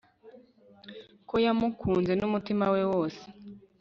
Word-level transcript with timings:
ko 1.29 1.35
yamukunze 1.45 2.11
n'umutima 2.15 2.65
we 2.73 2.81
wose 2.91 3.23